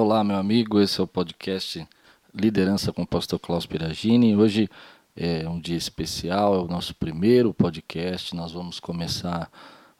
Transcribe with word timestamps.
Olá, 0.00 0.22
meu 0.22 0.36
amigo, 0.36 0.80
esse 0.80 1.00
é 1.00 1.02
o 1.02 1.08
podcast 1.08 1.84
Liderança 2.32 2.92
com 2.92 3.02
o 3.02 3.06
Pastor 3.06 3.36
Klaus 3.36 3.66
Piragini. 3.66 4.36
Hoje 4.36 4.70
é 5.16 5.48
um 5.48 5.58
dia 5.58 5.76
especial, 5.76 6.54
é 6.54 6.58
o 6.58 6.68
nosso 6.68 6.94
primeiro 6.94 7.52
podcast. 7.52 8.32
Nós 8.36 8.52
vamos 8.52 8.78
começar 8.78 9.50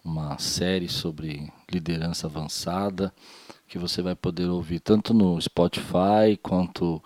uma 0.05 0.39
série 0.39 0.89
sobre 0.89 1.53
liderança 1.69 2.29
avançada 2.29 3.13
que 3.67 3.77
você 3.77 4.01
vai 4.01 4.15
poder 4.15 4.47
ouvir 4.47 4.79
tanto 4.79 5.13
no 5.13 5.37
Spotify 5.43 6.39
quanto 6.41 7.03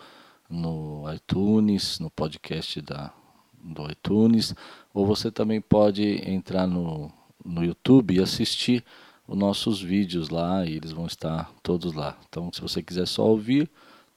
no 0.47 1.11
iTunes, 1.15 1.99
no 1.99 2.11
podcast 2.11 2.79
da, 2.83 3.11
do 3.59 3.91
iTunes, 3.91 4.55
ou 4.93 5.07
você 5.07 5.31
também 5.31 5.63
pode 5.63 6.29
entrar 6.31 6.67
no, 6.67 7.11
no 7.43 7.65
YouTube 7.65 8.15
e 8.15 8.21
assistir 8.21 8.85
os 9.33 9.39
nossos 9.39 9.81
vídeos 9.81 10.29
lá 10.29 10.67
e 10.67 10.77
eles 10.77 10.93
vão 10.93 11.07
estar 11.07 11.51
todos 11.63 11.95
lá. 11.95 12.19
Então, 12.29 12.51
se 12.53 12.61
você 12.61 12.83
quiser 12.83 13.07
só 13.07 13.27
ouvir, 13.27 13.69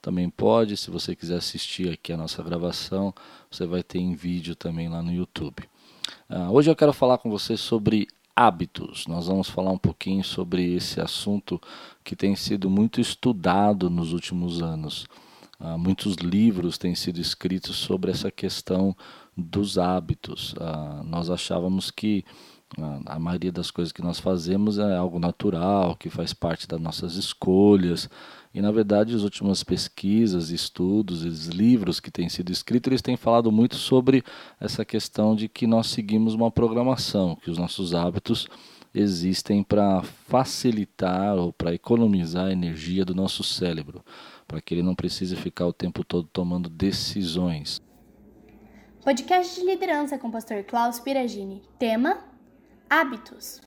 também 0.02 0.30
pode. 0.30 0.76
Se 0.76 0.92
você 0.92 1.16
quiser 1.16 1.38
assistir 1.38 1.90
aqui 1.90 2.12
a 2.12 2.18
nossa 2.18 2.44
gravação, 2.44 3.14
você 3.50 3.66
vai 3.66 3.82
ter 3.82 4.00
em 4.00 4.14
vídeo 4.14 4.56
também 4.56 4.90
lá 4.90 5.02
no 5.02 5.14
YouTube. 5.14 5.64
Uh, 6.30 6.52
hoje 6.52 6.70
eu 6.70 6.76
quero 6.76 6.92
falar 6.92 7.18
com 7.18 7.30
você 7.30 7.56
sobre 7.56 8.08
hábitos. 8.36 9.08
Nós 9.08 9.28
vamos 9.28 9.48
falar 9.48 9.72
um 9.72 9.78
pouquinho 9.78 10.22
sobre 10.22 10.76
esse 10.76 11.00
assunto 11.00 11.62
que 12.04 12.14
tem 12.14 12.36
sido 12.36 12.70
muito 12.70 13.00
estudado 13.00 13.90
nos 13.90 14.12
últimos 14.12 14.62
anos. 14.62 15.06
Uh, 15.58 15.78
muitos 15.78 16.16
livros 16.16 16.78
têm 16.78 16.94
sido 16.94 17.22
escritos 17.22 17.78
sobre 17.78 18.12
essa 18.12 18.30
questão 18.30 18.94
dos 19.36 19.78
hábitos. 19.78 20.54
Uh, 20.54 21.04
nós 21.06 21.30
achávamos 21.30 21.90
que 21.90 22.26
a 23.06 23.20
maioria 23.20 23.52
das 23.52 23.70
coisas 23.70 23.92
que 23.92 24.02
nós 24.02 24.20
fazemos 24.20 24.78
é 24.80 24.96
algo 24.96 25.20
natural, 25.20 25.96
que 25.96 26.10
faz 26.10 26.34
parte 26.34 26.68
das 26.68 26.80
nossas 26.80 27.16
escolhas. 27.16 28.10
E 28.54 28.62
na 28.62 28.72
verdade, 28.72 29.16
as 29.16 29.22
últimas 29.22 29.64
pesquisas, 29.64 30.50
estudos, 30.50 31.24
os 31.24 31.48
livros 31.48 32.00
que 32.00 32.12
têm 32.12 32.28
sido 32.28 32.52
escritos, 32.52 32.90
eles 32.90 33.02
têm 33.02 33.16
falado 33.16 33.52
muito 33.52 33.76
sobre 33.76 34.24
essa 34.60 34.84
questão 34.84 35.36
de 35.36 35.48
que 35.48 35.68
nós 35.68 35.88
seguimos 35.88 36.34
uma 36.34 36.50
programação, 36.50 37.36
que 37.36 37.52
os 37.52 37.58
nossos 37.58 37.94
hábitos 37.94 38.48
existem 38.94 39.62
para 39.62 40.02
facilitar 40.02 41.36
ou 41.36 41.52
para 41.52 41.74
economizar 41.74 42.48
a 42.48 42.52
energia 42.52 43.06
do 43.06 43.14
nosso 43.14 43.44
cérebro, 43.44 44.04
para 44.48 44.62
que 44.62 44.74
ele 44.74 44.84
não 44.84 44.96
precise 44.96 45.36
ficar 45.36 45.68
o 45.68 45.74
tempo 45.74 46.04
todo 46.04 46.28
tomando 46.32 46.70
decisões. 46.70 47.82
Podcast 49.04 49.60
de 49.60 49.68
liderança 49.68 50.18
com 50.18 50.30
o 50.30 50.32
pastor 50.32 50.64
Klaus 50.64 51.00
Piragini. 51.00 51.62
Tema 51.78 52.35
Hábitos. 52.90 53.62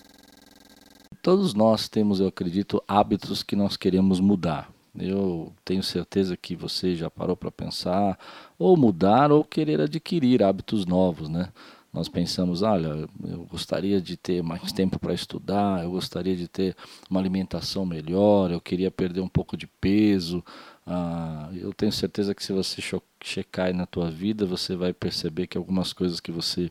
Todos 1.23 1.53
nós 1.55 1.89
temos, 1.89 2.21
eu 2.21 2.29
acredito, 2.29 2.83
hábitos 2.87 3.43
que 3.43 3.57
nós 3.57 3.77
queremos 3.77 4.21
mudar. 4.21 4.71
Eu 4.99 5.53
tenho 5.65 5.83
certeza 5.83 6.37
que 6.37 6.57
você 6.57 6.95
já 6.95 7.11
parou 7.11 7.37
para 7.37 7.51
pensar 7.51 8.19
ou 8.59 8.77
mudar 8.77 9.31
ou 9.31 9.45
querer 9.45 9.81
adquirir 9.81 10.43
hábitos 10.43 10.87
novos, 10.87 11.29
né? 11.29 11.53
Nós 11.93 12.09
pensamos, 12.09 12.63
olha, 12.63 13.09
eu 13.25 13.45
gostaria 13.51 14.01
de 14.01 14.17
ter 14.17 14.43
mais 14.43 14.73
tempo 14.73 14.99
para 14.99 15.15
estudar, 15.15 15.83
eu 15.83 15.91
gostaria 15.91 16.37
de 16.37 16.47
ter 16.47 16.77
uma 17.09 17.19
alimentação 17.19 17.87
melhor, 17.87 18.51
eu 18.51 18.61
queria 18.61 18.91
perder 18.91 19.21
um 19.21 19.29
pouco 19.29 19.57
de 19.57 19.67
peso. 19.67 20.45
Ah, 20.87 21.49
eu 21.55 21.73
tenho 21.73 21.91
certeza 21.91 22.35
que 22.35 22.45
se 22.45 22.53
você 22.53 22.83
checar 23.23 23.67
aí 23.67 23.73
na 23.73 23.87
tua 23.87 24.11
vida, 24.11 24.45
você 24.45 24.77
vai 24.77 24.93
perceber 24.93 25.47
que 25.47 25.57
algumas 25.57 25.93
coisas 25.93 26.21
que 26.21 26.31
você 26.31 26.71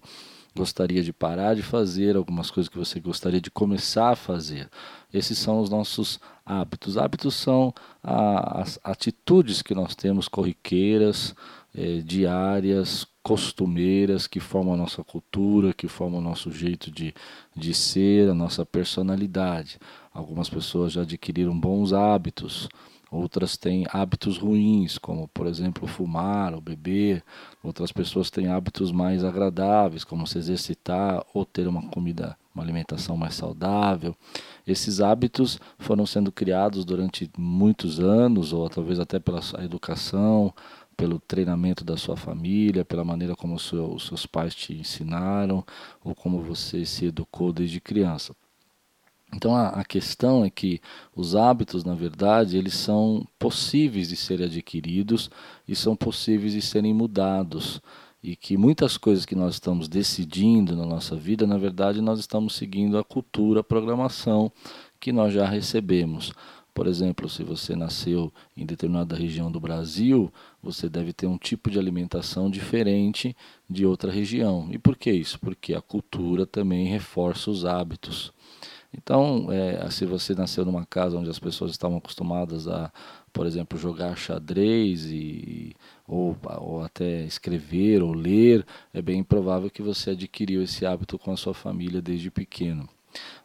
gostaria 0.58 1.04
de 1.04 1.14
parar 1.14 1.56
de 1.56 1.62
fazer, 1.62 2.16
algumas 2.16 2.50
coisas 2.50 2.68
que 2.68 2.78
você 2.78 3.00
gostaria 3.00 3.40
de 3.40 3.52
começar 3.52 4.10
a 4.10 4.16
fazer. 4.16 4.70
Esses 5.14 5.38
são 5.38 5.62
os 5.62 5.70
nossos 5.70 6.20
hábitos. 6.46 6.98
Hábitos 6.98 7.36
são 7.36 7.74
a, 8.04 8.62
as 8.62 8.80
atitudes 8.84 9.62
que 9.62 9.76
nós 9.76 9.96
temos 9.96 10.28
corriqueiras, 10.28 11.36
é, 11.76 12.00
diárias, 12.00 13.06
costumeiras, 13.22 14.26
que 14.26 14.40
formam 14.40 14.74
a 14.74 14.78
nossa 14.78 15.04
cultura, 15.04 15.74
que 15.74 15.88
formam 15.88 16.20
o 16.20 16.24
nosso 16.24 16.52
jeito 16.52 16.90
de, 16.90 17.14
de 17.56 17.74
ser, 17.74 18.30
a 18.30 18.34
nossa 18.34 18.66
personalidade. 18.66 19.78
Algumas 20.14 20.50
pessoas 20.50 20.94
já 20.94 21.04
adquiriram 21.04 21.58
bons 21.58 21.94
hábitos. 21.94 22.68
Outras 23.12 23.56
têm 23.56 23.86
hábitos 23.90 24.38
ruins, 24.38 24.98
como 24.98 25.28
por 25.30 25.48
exemplo 25.48 25.88
fumar 25.88 26.54
ou 26.54 26.62
beber. 26.62 27.24
Outras 27.64 27.92
pessoas 27.92 28.30
têm 28.30 28.48
hábitos 28.48 28.92
mais 28.92 29.24
agradáveis, 29.24 30.04
como 30.04 30.28
se 30.28 30.38
exercitar 30.38 31.26
ou 31.34 31.46
ter 31.46 31.68
uma 31.68 31.88
comida, 31.90 32.38
uma 32.54 32.64
alimentação 32.64 33.16
mais 33.16 33.36
saudável. 33.36 34.16
Esses 34.66 35.00
hábitos 35.00 35.60
foram 35.80 36.06
sendo 36.06 36.32
criados 36.32 36.84
durante 36.84 37.30
muitos 37.38 38.00
anos, 38.00 38.52
ou 38.52 38.70
talvez 38.70 39.00
até 39.00 39.20
pela 39.20 39.40
educação, 39.64 40.54
pelo 40.98 41.20
treinamento 41.20 41.86
da 41.86 41.96
sua 41.96 42.18
família, 42.18 42.84
pela 42.84 43.06
maneira 43.06 43.36
como 43.36 43.56
os 43.56 43.64
seus 43.64 44.26
pais 44.26 44.54
te 44.56 44.74
ensinaram, 44.74 45.64
ou 46.04 46.14
como 46.16 46.42
você 46.42 46.84
se 46.86 47.06
educou 47.06 47.54
desde 47.54 47.80
criança. 47.80 48.36
Então 49.34 49.56
a, 49.56 49.70
a, 49.70 49.84
questão 49.84 50.46
é 50.46 50.50
que 50.50 50.80
os 51.16 51.36
hábitos, 51.36 51.84
na 51.84 51.94
verdade, 51.94 52.58
eles 52.58 52.74
são 52.74 53.28
possíveis 53.38 54.10
de 54.10 54.16
serem 54.16 54.46
adquiridos 54.46 55.30
e 55.68 55.76
são 55.76 55.96
possíveis 55.96 56.54
de 56.54 56.62
serem 56.62 56.94
mudados. 56.94 57.82
E 58.24 58.36
que 58.36 58.58
muitas 58.58 58.98
coisas 58.98 59.26
que 59.26 59.36
nós 59.36 59.56
estamos 59.56 59.88
decidindo 59.88 60.76
na 60.76 60.86
nossa 60.86 61.16
vida, 61.16 61.46
na 61.46 61.58
verdade, 61.58 62.02
nós 62.02 62.20
estamos 62.20 62.56
seguindo 62.56 62.98
a 62.98 63.04
cultura, 63.04 63.60
a 63.60 63.64
programação 63.64 64.52
que 65.00 65.12
nós 65.12 65.34
já 65.34 65.46
recebemos. 65.46 66.34
Por 66.78 66.86
exemplo, 66.86 67.28
se 67.28 67.44
você 67.44 67.76
nasceu 67.76 68.32
em 68.56 68.64
determinada 68.64 69.16
região 69.16 69.52
do 69.52 69.60
Brasil, 69.60 70.32
você 70.62 70.88
deve 70.88 71.12
ter 71.12 71.26
um 71.26 71.38
tipo 71.38 71.72
de 71.72 71.80
alimentação 71.80 72.52
diferente 72.52 73.36
de 73.68 73.84
outra 73.84 74.12
região. 74.12 74.68
E 74.72 74.78
por 74.78 74.96
que 74.96 75.12
isso? 75.12 75.40
Porque 75.40 75.74
a 75.74 75.82
cultura 75.82 76.46
também 76.46 76.86
reforça 76.86 77.50
os 77.50 77.66
hábitos. 77.66 78.32
Então, 78.94 79.52
é, 79.52 79.90
se 79.92 80.06
você 80.06 80.34
nasceu 80.34 80.66
numa 80.66 80.86
casa 80.86 81.18
onde 81.18 81.30
as 81.30 81.40
pessoas 81.40 81.72
estavam 81.72 81.98
acostumadas 81.98 82.68
a, 82.68 82.92
por 83.34 83.46
exemplo, 83.46 83.78
jogar 83.78 84.18
xadrez 84.18 85.06
e, 85.06 85.76
ou, 86.08 86.36
ou 86.58 86.84
até 86.84 87.24
escrever 87.24 88.02
ou 88.02 88.14
ler, 88.14 88.66
é 88.94 89.02
bem 89.02 89.24
provável 89.24 89.70
que 89.70 89.82
você 89.82 90.12
adquiriu 90.12 90.62
esse 90.64 90.86
hábito 90.86 91.20
com 91.20 91.32
a 91.32 91.38
sua 91.38 91.54
família 91.54 92.02
desde 92.02 92.32
pequeno. 92.32 92.88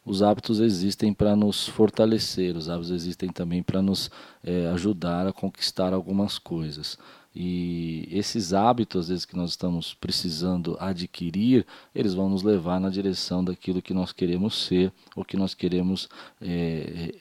Os 0.05 0.21
hábitos 0.21 0.59
existem 0.59 1.13
para 1.13 1.35
nos 1.35 1.67
fortalecer, 1.67 2.55
os 2.55 2.69
hábitos 2.69 2.91
existem 2.91 3.29
também 3.29 3.63
para 3.63 3.81
nos 3.81 4.11
é, 4.43 4.67
ajudar 4.67 5.27
a 5.27 5.33
conquistar 5.33 5.93
algumas 5.93 6.37
coisas. 6.37 6.97
E 7.35 8.07
esses 8.11 8.53
hábitos, 8.53 9.01
às 9.01 9.07
vezes, 9.09 9.25
que 9.25 9.35
nós 9.35 9.51
estamos 9.51 9.93
precisando 9.93 10.77
adquirir, 10.79 11.65
eles 11.93 12.13
vão 12.13 12.29
nos 12.29 12.43
levar 12.43 12.79
na 12.79 12.89
direção 12.89 13.43
daquilo 13.43 13.81
que 13.81 13.93
nós 13.93 14.11
queremos 14.11 14.65
ser 14.65 14.91
ou 15.15 15.25
que 15.25 15.35
nós 15.35 15.53
queremos 15.53 16.07
é, 16.39 17.15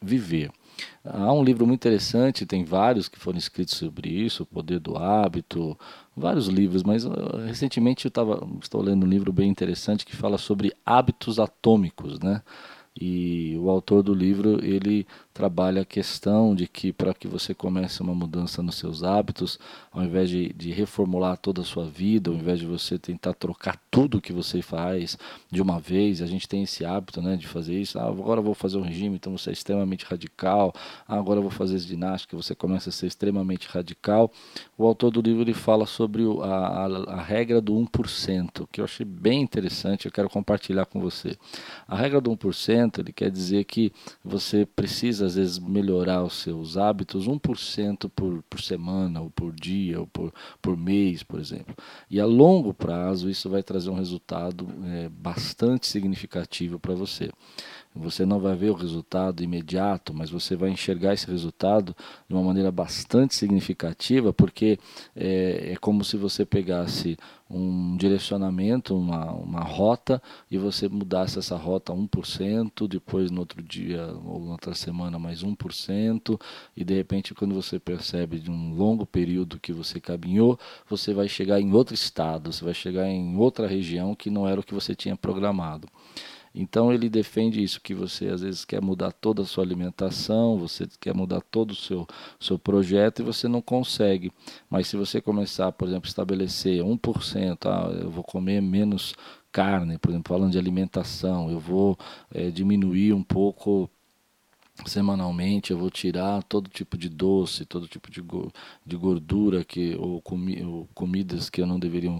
viver. 0.00 0.52
Há 1.04 1.32
um 1.32 1.42
livro 1.42 1.66
muito 1.66 1.80
interessante, 1.80 2.46
tem 2.46 2.64
vários 2.64 3.08
que 3.08 3.18
foram 3.18 3.38
escritos 3.38 3.76
sobre 3.76 4.08
isso, 4.08 4.44
O 4.44 4.46
Poder 4.46 4.78
do 4.78 4.96
Hábito, 4.96 5.78
vários 6.16 6.46
livros, 6.46 6.82
mas 6.82 7.04
recentemente 7.46 8.04
eu 8.04 8.10
tava, 8.10 8.46
estou 8.62 8.80
lendo 8.80 9.04
um 9.04 9.08
livro 9.08 9.32
bem 9.32 9.50
interessante 9.50 10.06
que 10.06 10.16
fala 10.16 10.38
sobre 10.38 10.72
hábitos 10.84 11.38
atômicos, 11.38 12.18
né? 12.20 12.42
E 12.98 13.56
o 13.58 13.70
autor 13.70 14.02
do 14.02 14.12
livro, 14.12 14.62
ele 14.64 15.06
trabalha 15.40 15.80
a 15.80 15.86
questão 15.86 16.54
de 16.54 16.68
que 16.68 16.92
para 16.92 17.14
que 17.14 17.26
você 17.26 17.54
comece 17.54 18.02
uma 18.02 18.14
mudança 18.14 18.62
nos 18.62 18.74
seus 18.74 19.02
hábitos, 19.02 19.58
ao 19.90 20.04
invés 20.04 20.28
de, 20.28 20.52
de 20.52 20.70
reformular 20.70 21.38
toda 21.38 21.62
a 21.62 21.64
sua 21.64 21.86
vida, 21.86 22.30
ao 22.30 22.36
invés 22.36 22.58
de 22.58 22.66
você 22.66 22.98
tentar 22.98 23.32
trocar 23.32 23.80
tudo 23.90 24.20
que 24.20 24.34
você 24.34 24.60
faz 24.60 25.16
de 25.50 25.62
uma 25.62 25.80
vez, 25.80 26.20
a 26.20 26.26
gente 26.26 26.46
tem 26.46 26.64
esse 26.64 26.84
hábito 26.84 27.22
né, 27.22 27.38
de 27.38 27.46
fazer 27.46 27.80
isso, 27.80 27.98
ah, 27.98 28.06
agora 28.06 28.42
vou 28.42 28.52
fazer 28.52 28.76
um 28.76 28.82
regime, 28.82 29.16
então 29.16 29.34
você 29.34 29.48
é 29.48 29.52
extremamente 29.54 30.04
radical, 30.04 30.74
ah, 31.08 31.16
agora 31.16 31.40
vou 31.40 31.50
fazer 31.50 31.78
ginástica, 31.78 32.36
você 32.36 32.54
começa 32.54 32.90
a 32.90 32.92
ser 32.92 33.06
extremamente 33.06 33.66
radical. 33.66 34.30
O 34.76 34.84
autor 34.84 35.10
do 35.10 35.22
livro 35.22 35.40
ele 35.40 35.54
fala 35.54 35.86
sobre 35.86 36.22
a, 36.42 36.44
a, 36.44 37.14
a 37.14 37.22
regra 37.22 37.62
do 37.62 37.72
1%, 37.72 38.68
que 38.70 38.82
eu 38.82 38.84
achei 38.84 39.06
bem 39.06 39.40
interessante, 39.40 40.04
eu 40.04 40.12
quero 40.12 40.28
compartilhar 40.28 40.84
com 40.84 41.00
você. 41.00 41.34
A 41.88 41.96
regra 41.96 42.20
do 42.20 42.30
1% 42.30 42.98
ele 42.98 43.10
quer 43.10 43.30
dizer 43.30 43.64
que 43.64 43.90
você 44.22 44.66
precisa 44.66 45.29
às 45.30 45.36
vezes 45.36 45.58
melhorar 45.58 46.22
os 46.22 46.34
seus 46.34 46.76
hábitos 46.76 47.26
1% 47.26 48.10
por, 48.14 48.42
por 48.48 48.60
semana, 48.60 49.20
ou 49.20 49.30
por 49.30 49.52
dia, 49.52 50.00
ou 50.00 50.06
por, 50.06 50.32
por 50.60 50.76
mês, 50.76 51.22
por 51.22 51.40
exemplo. 51.40 51.74
E 52.10 52.20
a 52.20 52.26
longo 52.26 52.74
prazo 52.74 53.30
isso 53.30 53.48
vai 53.48 53.62
trazer 53.62 53.90
um 53.90 53.94
resultado 53.94 54.66
é, 54.84 55.08
bastante 55.08 55.86
significativo 55.86 56.78
para 56.78 56.94
você. 56.94 57.30
Você 57.94 58.24
não 58.24 58.38
vai 58.38 58.54
ver 58.54 58.70
o 58.70 58.74
resultado 58.74 59.42
imediato, 59.42 60.14
mas 60.14 60.30
você 60.30 60.54
vai 60.54 60.70
enxergar 60.70 61.14
esse 61.14 61.26
resultado 61.26 61.94
de 62.28 62.34
uma 62.34 62.42
maneira 62.42 62.70
bastante 62.70 63.34
significativa, 63.34 64.32
porque 64.32 64.78
é, 65.16 65.72
é 65.72 65.76
como 65.76 66.04
se 66.04 66.16
você 66.16 66.44
pegasse 66.44 67.16
um 67.50 67.96
direcionamento, 67.96 68.96
uma, 68.96 69.32
uma 69.32 69.60
rota, 69.60 70.22
e 70.50 70.56
você 70.56 70.88
mudasse 70.88 71.38
essa 71.38 71.56
rota 71.56 71.92
1%, 71.92 72.86
depois 72.86 73.30
no 73.30 73.40
outro 73.40 73.60
dia 73.60 74.06
ou 74.24 74.44
na 74.44 74.52
outra 74.52 74.74
semana 74.74 75.18
mais 75.18 75.42
1%, 75.42 76.40
e 76.76 76.84
de 76.84 76.94
repente 76.94 77.34
quando 77.34 77.54
você 77.54 77.80
percebe 77.80 78.38
de 78.38 78.50
um 78.50 78.74
longo 78.74 79.04
período 79.04 79.58
que 79.58 79.72
você 79.72 80.00
caminhou, 80.00 80.58
você 80.88 81.12
vai 81.12 81.28
chegar 81.28 81.60
em 81.60 81.72
outro 81.72 81.94
estado, 81.94 82.52
você 82.52 82.64
vai 82.64 82.74
chegar 82.74 83.08
em 83.08 83.36
outra 83.36 83.66
região 83.66 84.14
que 84.14 84.30
não 84.30 84.46
era 84.46 84.60
o 84.60 84.64
que 84.64 84.74
você 84.74 84.94
tinha 84.94 85.16
programado. 85.16 85.88
Então 86.54 86.92
ele 86.92 87.08
defende 87.08 87.62
isso 87.62 87.80
que 87.80 87.94
você 87.94 88.28
às 88.28 88.42
vezes 88.42 88.64
quer 88.64 88.82
mudar 88.82 89.12
toda 89.12 89.42
a 89.42 89.46
sua 89.46 89.64
alimentação, 89.64 90.58
você 90.58 90.86
quer 91.00 91.14
mudar 91.14 91.40
todo 91.40 91.70
o 91.70 91.76
seu 91.76 92.06
seu 92.40 92.58
projeto 92.58 93.20
e 93.20 93.24
você 93.24 93.46
não 93.48 93.62
consegue. 93.62 94.32
Mas 94.68 94.88
se 94.88 94.96
você 94.96 95.20
começar, 95.20 95.70
por 95.72 95.88
exemplo, 95.88 96.08
estabelecer 96.08 96.82
1%, 96.82 97.66
ah, 97.66 97.90
eu 98.00 98.10
vou 98.10 98.24
comer 98.24 98.60
menos 98.60 99.14
carne, 99.52 99.98
por 99.98 100.10
exemplo, 100.10 100.32
falando 100.32 100.52
de 100.52 100.58
alimentação, 100.58 101.50
eu 101.50 101.58
vou 101.58 101.98
é, 102.32 102.50
diminuir 102.50 103.12
um 103.12 103.22
pouco 103.22 103.90
semanalmente 104.86 105.70
eu 105.70 105.78
vou 105.78 105.90
tirar 105.90 106.42
todo 106.44 106.68
tipo 106.68 106.96
de 106.96 107.08
doce, 107.08 107.64
todo 107.64 107.86
tipo 107.88 108.10
de, 108.10 108.22
de 108.84 108.96
gordura 108.96 109.64
que 109.64 109.96
ou, 109.96 110.20
comi, 110.20 110.62
ou 110.64 110.88
comidas 110.94 111.50
que 111.50 111.60
eu 111.60 111.66
não 111.66 111.78
deveria 111.78 112.10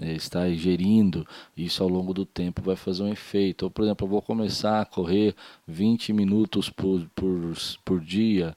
é, 0.00 0.12
estar 0.14 0.48
ingerindo. 0.48 1.26
Isso 1.56 1.82
ao 1.82 1.88
longo 1.88 2.12
do 2.14 2.24
tempo 2.24 2.62
vai 2.62 2.76
fazer 2.76 3.02
um 3.02 3.12
efeito. 3.12 3.64
Ou, 3.64 3.70
por 3.70 3.84
exemplo, 3.84 4.06
eu 4.06 4.10
vou 4.10 4.22
começar 4.22 4.80
a 4.80 4.84
correr 4.84 5.34
20 5.66 6.12
minutos 6.12 6.70
por, 6.70 7.08
por, 7.14 7.54
por 7.84 8.00
dia 8.00 8.54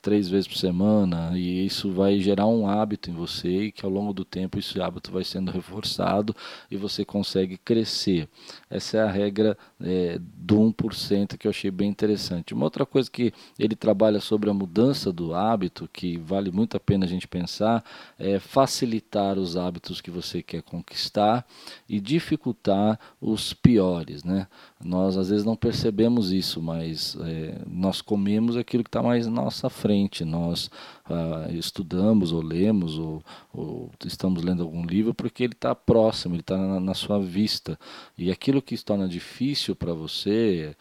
três 0.00 0.28
vezes 0.28 0.46
por 0.46 0.56
semana 0.56 1.32
e 1.36 1.64
isso 1.64 1.90
vai 1.90 2.18
gerar 2.18 2.46
um 2.46 2.68
hábito 2.68 3.10
em 3.10 3.14
você 3.14 3.64
e 3.64 3.72
que 3.72 3.84
ao 3.84 3.90
longo 3.90 4.12
do 4.12 4.24
tempo 4.24 4.58
esse 4.58 4.80
hábito 4.80 5.10
vai 5.10 5.24
sendo 5.24 5.50
reforçado 5.50 6.36
e 6.70 6.76
você 6.76 7.04
consegue 7.04 7.56
crescer. 7.56 8.28
Essa 8.68 8.98
é 8.98 9.02
a 9.02 9.10
regra 9.10 9.56
é, 9.80 10.18
do 10.20 10.56
1% 10.58 11.38
que 11.38 11.46
eu 11.46 11.50
achei 11.50 11.70
bem 11.70 11.88
interessante. 11.88 12.52
Uma 12.52 12.64
outra 12.64 12.84
coisa 12.84 13.10
que 13.10 13.32
ele 13.58 13.74
trabalha 13.74 14.20
sobre 14.20 14.50
a 14.50 14.54
mudança 14.54 15.10
do 15.12 15.34
hábito, 15.34 15.88
que 15.90 16.18
vale 16.18 16.50
muito 16.50 16.76
a 16.76 16.80
pena 16.80 17.06
a 17.06 17.08
gente 17.08 17.26
pensar, 17.26 17.82
é 18.18 18.38
facilitar 18.38 19.38
os 19.38 19.56
hábitos 19.56 20.00
que 20.00 20.10
você 20.10 20.42
quer 20.42 20.62
conquistar 20.62 21.46
e 21.88 21.98
dificultar 21.98 22.98
os 23.20 23.54
piores. 23.54 24.22
Né? 24.22 24.46
Nós 24.82 25.16
às 25.16 25.30
vezes 25.30 25.44
não 25.44 25.56
percebemos 25.56 26.30
isso, 26.30 26.60
mas 26.60 27.16
é, 27.20 27.58
nós 27.66 28.02
comemos 28.02 28.56
aquilo 28.56 28.84
que 28.84 28.88
está 28.88 29.02
mais 29.02 29.26
nossa 29.26 29.61
nossa 29.62 29.70
frente. 29.70 30.24
Nós 30.24 30.70
ah, 31.04 31.46
estudamos 31.50 32.32
ou 32.32 32.42
lemos 32.42 32.98
ou, 32.98 33.22
ou, 33.52 33.90
estamos 34.04 34.42
lendo 34.42 34.62
algum 34.62 34.84
livro 34.84 35.14
porque 35.14 35.44
ele 35.44 35.52
está 35.52 35.74
próximo, 35.74 36.34
ele 36.34 36.40
está 36.40 36.56
na, 36.56 36.80
na, 36.80 36.94
sua 36.94 37.20
vista. 37.20 37.78
E 38.16 38.30
aquilo 38.30 38.62
que 38.62 38.76
se 38.76 38.84
torna 38.84 39.08
difícil 39.08 39.76
para 39.76 39.92
você, 39.92 40.74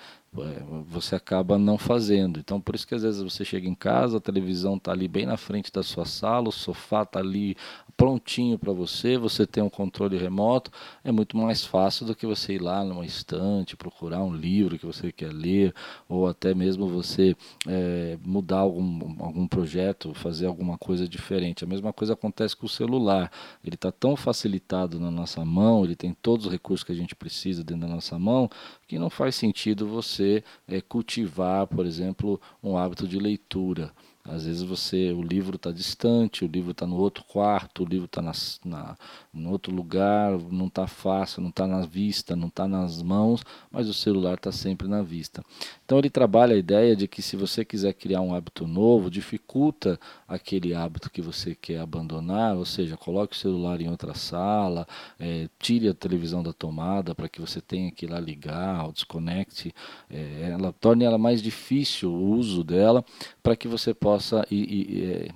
você 0.87 1.15
acaba 1.15 1.57
não 1.59 1.77
fazendo. 1.77 2.39
Então, 2.39 2.61
por 2.61 2.73
isso 2.73 2.87
que 2.87 2.95
às 2.95 3.03
vezes 3.03 3.21
você 3.21 3.43
chega 3.43 3.67
em 3.67 3.75
casa, 3.75 4.17
a 4.17 4.21
televisão 4.21 4.77
está 4.77 4.93
ali 4.93 5.05
bem 5.07 5.25
na 5.25 5.35
frente 5.35 5.71
da 5.71 5.83
sua 5.83 6.05
sala, 6.05 6.47
o 6.47 6.51
sofá 6.53 7.03
está 7.03 7.19
ali 7.19 7.57
prontinho 7.97 8.57
para 8.57 8.71
você, 8.71 9.17
você 9.17 9.45
tem 9.45 9.61
um 9.61 9.69
controle 9.69 10.17
remoto, 10.17 10.71
é 11.03 11.11
muito 11.11 11.35
mais 11.35 11.65
fácil 11.65 12.05
do 12.05 12.15
que 12.15 12.25
você 12.25 12.53
ir 12.53 12.61
lá 12.61 12.83
numa 12.83 13.05
estante, 13.05 13.75
procurar 13.75 14.23
um 14.23 14.33
livro 14.33 14.79
que 14.79 14.85
você 14.85 15.11
quer 15.11 15.33
ler, 15.33 15.73
ou 16.07 16.25
até 16.27 16.53
mesmo 16.53 16.87
você 16.87 17.35
é, 17.67 18.17
mudar 18.25 18.59
algum, 18.59 19.21
algum 19.23 19.47
projeto, 19.47 20.13
fazer 20.13 20.45
alguma 20.45 20.77
coisa 20.77 21.07
diferente. 21.07 21.65
A 21.65 21.67
mesma 21.67 21.91
coisa 21.91 22.13
acontece 22.13 22.55
com 22.55 22.65
o 22.65 22.69
celular, 22.69 23.29
ele 23.63 23.75
está 23.75 23.91
tão 23.91 24.15
facilitado 24.15 24.97
na 24.99 25.11
nossa 25.11 25.43
mão, 25.43 25.83
ele 25.83 25.95
tem 25.95 26.13
todos 26.13 26.45
os 26.45 26.51
recursos 26.51 26.85
que 26.85 26.93
a 26.93 26.95
gente 26.95 27.15
precisa 27.15 27.63
dentro 27.63 27.87
da 27.87 27.93
nossa 27.93 28.17
mão, 28.17 28.49
que 28.87 28.97
não 28.97 29.09
faz 29.09 29.35
sentido 29.35 29.87
você 29.87 30.20
é, 30.67 30.81
cultivar, 30.81 31.67
por 31.67 31.85
exemplo, 31.85 32.39
um 32.63 32.77
hábito 32.77 33.07
de 33.07 33.17
leitura. 33.17 33.91
Às 34.23 34.45
vezes 34.45 34.61
você, 34.61 35.11
o 35.11 35.21
livro 35.21 35.55
está 35.55 35.71
distante, 35.71 36.45
o 36.45 36.47
livro 36.47 36.71
está 36.71 36.85
no 36.85 36.95
outro 36.97 37.23
quarto, 37.23 37.83
o 37.83 37.85
livro 37.85 38.05
está 38.05 38.21
na, 38.21 38.31
na, 38.63 38.95
no 39.33 39.51
outro 39.51 39.73
lugar, 39.73 40.37
não 40.51 40.67
está 40.67 40.87
fácil, 40.87 41.41
não 41.41 41.49
está 41.49 41.65
na 41.65 41.81
vista, 41.81 42.35
não 42.35 42.47
está 42.47 42.67
nas 42.67 43.01
mãos, 43.01 43.43
mas 43.71 43.87
o 43.87 43.93
celular 43.93 44.33
está 44.33 44.51
sempre 44.51 44.87
na 44.87 45.01
vista. 45.01 45.43
Então 45.85 45.97
ele 45.97 46.09
trabalha 46.09 46.53
a 46.53 46.59
ideia 46.59 46.95
de 46.95 47.07
que 47.07 47.21
se 47.21 47.37
você 47.37 47.63
quiser 47.63 47.93
criar 47.93 48.21
um 48.21 48.35
hábito 48.35 48.67
novo, 48.67 49.09
dificulta 49.09 49.99
aquele 50.27 50.73
hábito 50.73 51.09
que 51.09 51.21
você 51.21 51.55
quer 51.55 51.79
abandonar, 51.79 52.57
ou 52.57 52.65
seja, 52.65 52.97
coloque 52.97 53.33
o 53.33 53.39
celular 53.39 53.79
em 53.79 53.89
outra 53.89 54.13
sala, 54.13 54.85
é, 55.17 55.47
tire 55.59 55.87
a 55.87 55.93
televisão 55.93 56.43
da 56.43 56.51
tomada 56.51 57.15
para 57.15 57.29
que 57.29 57.39
você 57.39 57.61
tenha 57.61 57.91
que 57.91 58.05
ir 58.05 58.09
lá 58.09 58.19
ligar, 58.19 58.85
ou 58.85 58.91
desconecte, 58.91 59.73
é, 60.09 60.49
ela 60.51 60.73
torne 60.73 61.05
ela 61.05 61.17
mais 61.17 61.41
difícil 61.41 62.11
o 62.11 62.31
uso 62.31 62.63
dela 62.63 63.03
para 63.41 63.55
que 63.55 63.67
você 63.67 63.93
possa 63.93 64.45
ir, 64.51 65.03
é, 65.03 65.31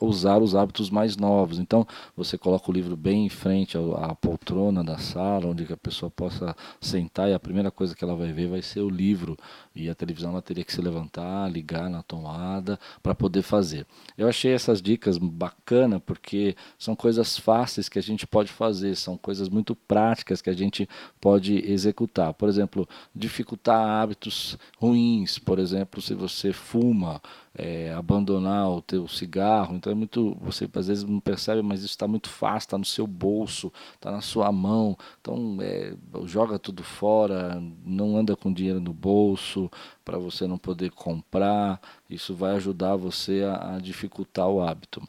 usar 0.00 0.38
os 0.38 0.54
hábitos 0.54 0.90
mais 0.90 1.16
novos. 1.16 1.58
Então, 1.58 1.86
você 2.16 2.38
coloca 2.38 2.70
o 2.70 2.74
livro 2.74 2.96
bem 2.96 3.26
em 3.26 3.28
frente 3.28 3.76
à, 3.76 4.14
poltrona 4.14 4.82
da 4.82 4.98
sala, 4.98 5.46
onde 5.46 5.70
a 5.70 5.76
pessoa 5.76 6.10
possa 6.10 6.56
sentar 6.80 7.28
e 7.28 7.34
a 7.34 7.38
primeira 7.38 7.70
coisa 7.70 7.94
que 7.94 8.02
ela 8.02 8.16
vai 8.16 8.32
ver 8.32 8.48
vai 8.48 8.62
ser 8.62 8.80
o 8.80 8.88
livro. 8.88 9.36
E 9.74 9.88
a 9.90 9.94
televisão 9.94 10.30
ela 10.30 10.42
teria 10.42 10.64
que 10.64 10.72
se 10.72 10.80
levantar, 10.80 11.50
ligar 11.50 11.90
na 11.90 12.02
tomada 12.02 12.78
para 13.02 13.14
poder 13.14 13.42
fazer. 13.42 13.86
Eu 14.16 14.26
achei 14.26 14.52
essas 14.52 14.80
dicas 14.80 15.18
bacana 15.18 16.00
porque 16.00 16.56
são 16.78 16.96
coisas 16.96 17.36
fáceis 17.36 17.88
que 17.88 17.98
a 17.98 18.02
gente 18.02 18.26
pode 18.26 18.50
fazer, 18.50 18.96
são 18.96 19.16
coisas 19.16 19.48
muito 19.48 19.76
práticas 19.76 20.40
que 20.40 20.50
a 20.50 20.54
gente 20.54 20.88
pode 21.20 21.56
executar. 21.70 22.32
Por 22.34 22.48
exemplo, 22.48 22.88
dificultar 23.14 23.86
hábitos 23.86 24.58
ruins, 24.78 25.38
por 25.38 25.58
exemplo, 25.58 26.00
se 26.00 26.14
você 26.14 26.52
fuma, 26.52 27.20
é, 27.54 27.92
abandonar 27.92 28.70
o 28.70 28.80
teu 28.80 29.08
cigarro, 29.08 29.74
então 29.74 29.89
é 29.90 29.94
muito, 29.94 30.36
você 30.40 30.68
às 30.74 30.86
vezes 30.86 31.04
não 31.04 31.20
percebe, 31.20 31.62
mas 31.62 31.80
isso 31.80 31.90
está 31.90 32.06
muito 32.06 32.28
fácil, 32.28 32.66
está 32.66 32.78
no 32.78 32.84
seu 32.84 33.06
bolso, 33.06 33.72
está 33.94 34.10
na 34.10 34.20
sua 34.20 34.50
mão, 34.52 34.96
então 35.20 35.58
é, 35.60 35.94
joga 36.24 36.58
tudo 36.58 36.82
fora, 36.82 37.62
não 37.84 38.16
anda 38.16 38.36
com 38.36 38.52
dinheiro 38.52 38.80
no 38.80 38.92
bolso 38.92 39.70
para 40.04 40.18
você 40.18 40.46
não 40.46 40.58
poder 40.58 40.90
comprar, 40.90 41.80
isso 42.08 42.34
vai 42.34 42.56
ajudar 42.56 42.96
você 42.96 43.42
a, 43.42 43.76
a 43.76 43.78
dificultar 43.78 44.48
o 44.48 44.60
hábito. 44.60 45.02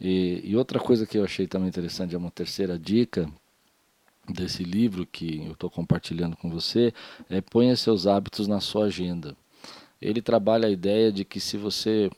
E, 0.00 0.40
e 0.44 0.56
outra 0.56 0.78
coisa 0.80 1.06
que 1.06 1.18
eu 1.18 1.24
achei 1.24 1.46
também 1.46 1.68
interessante, 1.68 2.14
é 2.14 2.18
uma 2.18 2.30
terceira 2.30 2.78
dica, 2.78 3.28
desse 4.28 4.62
livro 4.62 5.04
que 5.04 5.44
eu 5.44 5.52
estou 5.52 5.68
compartilhando 5.68 6.36
com 6.36 6.48
você 6.48 6.94
é 7.28 7.40
ponha 7.40 7.74
seus 7.74 8.06
hábitos 8.06 8.46
na 8.46 8.60
sua 8.60 8.84
agenda 8.84 9.36
ele 10.02 10.20
trabalha 10.20 10.66
a 10.66 10.70
ideia 10.70 11.12
de 11.12 11.24
que 11.24 11.38
se 11.38 11.56
você 11.56 12.10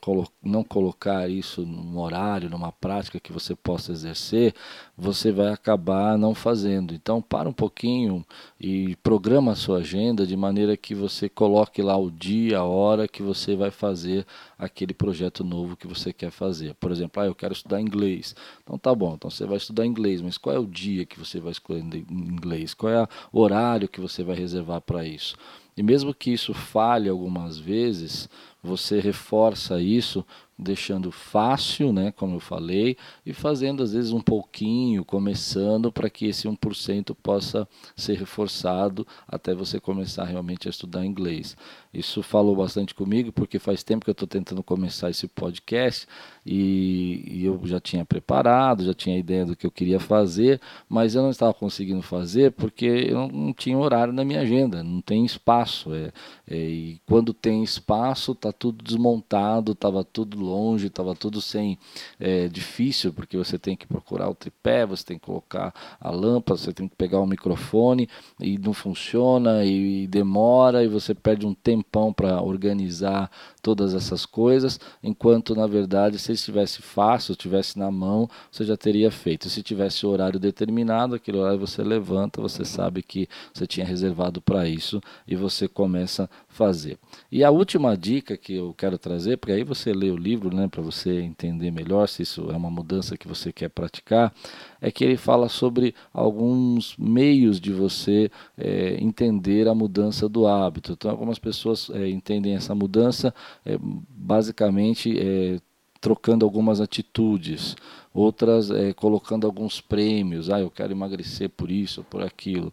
não 0.43 0.63
colocar 0.63 1.29
isso 1.29 1.65
num 1.65 1.99
horário, 1.99 2.49
numa 2.49 2.71
prática 2.71 3.19
que 3.19 3.31
você 3.31 3.55
possa 3.55 3.91
exercer, 3.91 4.55
você 4.97 5.31
vai 5.31 5.49
acabar 5.49 6.17
não 6.17 6.33
fazendo. 6.33 6.93
Então, 6.95 7.21
para 7.21 7.47
um 7.47 7.53
pouquinho 7.53 8.25
e 8.59 8.95
programa 8.97 9.51
a 9.51 9.55
sua 9.55 9.77
agenda 9.79 10.25
de 10.25 10.35
maneira 10.35 10.75
que 10.75 10.95
você 10.95 11.29
coloque 11.29 11.81
lá 11.81 11.95
o 11.95 12.09
dia, 12.09 12.57
a 12.57 12.63
hora 12.63 13.07
que 13.07 13.21
você 13.21 13.55
vai 13.55 13.69
fazer 13.69 14.25
aquele 14.57 14.93
projeto 14.93 15.43
novo 15.43 15.77
que 15.77 15.87
você 15.87 16.11
quer 16.11 16.31
fazer. 16.31 16.73
Por 16.75 16.91
exemplo, 16.91 17.21
ah, 17.21 17.27
eu 17.27 17.35
quero 17.35 17.53
estudar 17.53 17.79
inglês. 17.79 18.35
Então, 18.63 18.79
tá 18.79 18.95
bom, 18.95 19.13
então 19.13 19.29
você 19.29 19.45
vai 19.45 19.57
estudar 19.57 19.85
inglês, 19.85 20.21
mas 20.21 20.37
qual 20.37 20.55
é 20.55 20.59
o 20.59 20.65
dia 20.65 21.05
que 21.05 21.19
você 21.19 21.39
vai 21.39 21.51
escolher 21.51 21.83
inglês? 22.09 22.73
Qual 22.73 22.91
é 22.91 23.07
o 23.31 23.39
horário 23.39 23.87
que 23.87 24.01
você 24.01 24.23
vai 24.23 24.35
reservar 24.35 24.81
para 24.81 25.05
isso? 25.05 25.35
E 25.77 25.83
mesmo 25.83 26.13
que 26.13 26.31
isso 26.31 26.53
falhe 26.53 27.09
algumas 27.09 27.57
vezes, 27.57 28.29
você 28.63 28.99
reforça 28.99 29.81
isso 29.81 30.25
deixando 30.57 31.11
fácil, 31.11 31.91
né, 31.91 32.13
como 32.13 32.37
eu 32.37 32.39
falei, 32.39 32.95
e 33.25 33.33
fazendo 33.33 33.83
às 33.83 33.91
vezes 33.91 34.11
um 34.11 34.21
pouquinho, 34.21 35.03
começando 35.03 35.91
para 35.91 36.09
que 36.09 36.27
esse 36.27 36.47
1% 36.47 37.13
possa 37.21 37.67
ser 37.95 38.17
reforçado 38.17 39.05
até 39.27 39.53
você 39.53 39.79
começar 39.79 40.23
realmente 40.23 40.67
a 40.67 40.71
estudar 40.71 41.05
inglês. 41.05 41.57
Isso 41.93 42.23
falou 42.23 42.55
bastante 42.55 42.95
comigo, 42.95 43.33
porque 43.33 43.59
faz 43.59 43.83
tempo 43.83 44.05
que 44.05 44.09
eu 44.09 44.13
estou 44.13 44.27
tentando 44.27 44.63
começar 44.63 45.09
esse 45.09 45.27
podcast 45.27 46.07
e, 46.45 47.23
e, 47.27 47.45
eu 47.45 47.59
já 47.63 47.79
tinha 47.79 48.05
preparado, 48.05 48.83
já 48.83 48.93
tinha 48.93 49.17
ideia 49.17 49.45
do 49.45 49.55
que 49.55 49.65
eu 49.65 49.71
queria 49.71 49.99
fazer, 49.99 50.61
mas 50.87 51.15
eu 51.15 51.23
não 51.23 51.31
estava 51.31 51.53
conseguindo 51.53 52.03
fazer 52.03 52.51
porque 52.51 52.85
eu 52.85 53.27
não 53.27 53.51
tinha 53.51 53.75
horário 53.75 54.13
na 54.13 54.23
minha 54.23 54.41
agenda, 54.41 54.83
não 54.83 55.01
tem 55.01 55.25
espaço. 55.25 55.91
É, 55.93 56.11
é, 56.47 56.55
e 56.55 57.01
quando 57.07 57.33
tem 57.33 57.63
espaço, 57.63 58.33
está 58.33 58.51
tudo 58.51 58.83
desmontado, 58.83 59.71
estava 59.71 60.03
tudo 60.03 60.39
longe, 60.39 60.85
estava 60.87 61.15
tudo 61.15 61.41
sem 61.41 61.79
é, 62.19 62.47
difícil, 62.47 63.11
porque 63.11 63.35
você 63.35 63.57
tem 63.57 63.75
que 63.75 63.87
procurar 63.87 64.29
o 64.29 64.35
tripé, 64.35 64.85
você 64.85 65.03
tem 65.03 65.17
que 65.17 65.25
colocar 65.25 65.73
a 65.99 66.11
lâmpada, 66.11 66.59
você 66.59 66.71
tem 66.71 66.87
que 66.87 66.95
pegar 66.95 67.19
o 67.19 67.25
microfone 67.25 68.07
e 68.39 68.59
não 68.59 68.73
funciona 68.73 69.65
e, 69.65 70.03
e 70.03 70.07
demora 70.07 70.83
e 70.83 70.87
você 70.87 71.15
perde 71.15 71.47
um 71.47 71.55
tempão 71.55 72.13
para 72.13 72.39
organizar 72.41 73.31
todas 73.63 73.95
essas 73.95 74.27
coisas, 74.27 74.79
enquanto 75.01 75.55
na 75.55 75.65
verdade 75.65 76.19
se 76.19 76.34
estivesse 76.35 76.81
fácil, 76.81 77.33
estivesse 77.33 77.77
na 77.77 77.91
mão, 77.91 78.29
você 78.51 78.63
já 78.63 78.77
teria 78.77 79.11
feito. 79.11 79.49
Se 79.49 79.61
tivesse 79.63 80.05
horário 80.05 80.39
determinado, 80.39 81.15
aquele 81.15 81.37
horário 81.37 81.59
você 81.59 81.83
levanta, 81.83 82.41
você 82.41 82.63
sabe 82.63 83.01
que 83.01 83.27
você 83.53 83.65
tinha 83.65 83.85
reservado 83.85 84.41
para 84.41 84.67
isso 84.67 85.01
e 85.27 85.35
você 85.35 85.67
começa 85.67 86.23
a 86.23 86.29
fazer. 86.47 86.97
E 87.31 87.43
a 87.43 87.51
última 87.51 87.97
dica 87.97 88.37
que 88.37 88.55
eu 88.55 88.73
quero 88.73 88.97
trazer, 88.97 89.37
porque 89.37 89.53
aí 89.53 89.63
você 89.63 89.93
lê 89.93 90.09
o 90.09 90.17
livro, 90.17 90.55
né, 90.55 90.67
para 90.67 90.81
você 90.81 91.21
entender 91.21 91.71
melhor 91.71 92.07
se 92.07 92.23
isso 92.23 92.49
é 92.51 92.55
uma 92.55 92.69
mudança 92.69 93.17
que 93.17 93.27
você 93.27 93.51
quer 93.51 93.69
praticar, 93.69 94.33
é 94.81 94.91
que 94.91 95.03
ele 95.03 95.17
fala 95.17 95.49
sobre 95.49 95.95
alguns 96.13 96.95
meios 96.97 97.59
de 97.59 97.71
você 97.71 98.29
é, 98.57 98.97
entender 99.01 99.67
a 99.67 99.75
mudança 99.75 100.29
do 100.29 100.47
hábito. 100.47 100.93
Então, 100.93 101.09
algumas 101.09 101.39
pessoas 101.39 101.89
é, 101.91 102.09
entendem 102.09 102.55
essa 102.55 102.75
mudança 102.75 103.33
é, 103.65 103.77
basicamente 103.81 105.17
é, 105.19 105.59
trocando 106.05 106.45
algumas 106.45 106.79
atitudes, 106.79 107.75
outras 108.13 108.69
é, 108.69 108.93
colocando 108.93 109.47
alguns 109.47 109.81
prêmios. 109.81 110.51
Ah, 110.51 110.59
eu 110.59 110.69
quero 110.69 110.91
emagrecer 110.91 111.49
por 111.49 111.71
isso 111.71 112.03
por 112.03 112.21
aquilo 112.21 112.71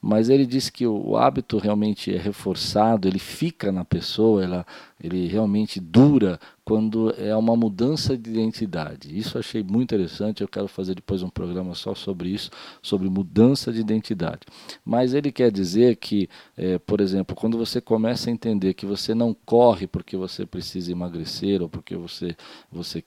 mas 0.00 0.30
ele 0.30 0.46
diz 0.46 0.70
que 0.70 0.86
o, 0.86 1.16
hábito 1.16 1.58
realmente 1.58 2.14
é 2.14 2.18
reforçado, 2.18 3.06
ele 3.06 3.18
fica 3.18 3.70
na 3.70 3.84
pessoa, 3.84 4.42
ela, 4.42 4.66
ele 5.02 5.26
realmente 5.26 5.78
dura 5.78 6.40
quando 6.70 7.12
é 7.18 7.34
uma 7.34 7.56
mudança 7.56 8.16
de 8.16 8.30
identidade. 8.30 9.18
Isso 9.18 9.36
achei 9.36 9.60
muito 9.60 9.92
interessante, 9.92 10.40
eu 10.40 10.46
quero 10.46 10.68
fazer 10.68 10.94
depois 10.94 11.20
um 11.20 11.28
programa 11.28 11.74
só 11.74 11.96
sobre 11.96 12.28
isso, 12.28 12.48
sobre 12.80 13.08
mudança 13.08 13.72
de 13.72 13.80
identidade. 13.80 14.42
Mas 14.84 15.12
ele 15.12 15.32
quer 15.32 15.50
dizer 15.50 15.96
que, 15.96 16.28
é, 16.56 16.78
por 16.78 17.00
exemplo, 17.00 17.34
quando 17.34 17.58
você 17.58 17.80
começa 17.80 18.30
a 18.30 18.32
entender 18.32 18.74
que 18.74 18.86
você 18.86 19.16
não 19.16 19.34
corre 19.44 19.88
porque 19.88 20.16
você 20.16 20.46
precisa 20.46 20.92
emagrecer 20.92 21.60
ou 21.60 21.68
porque 21.68 21.96
você, 21.96 22.36
você 22.70 23.02